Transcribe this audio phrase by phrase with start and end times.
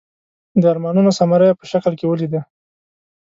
[0.61, 2.41] د ارمانونو ثمره یې په شکل کې ولیده.